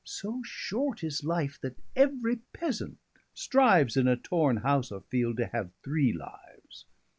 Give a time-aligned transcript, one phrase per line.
[0.03, 2.97] So short is life, that every peasant
[3.35, 6.87] strives, In a torne house, or field, to have three lives.